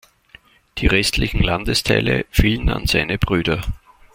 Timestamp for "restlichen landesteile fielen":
0.87-2.71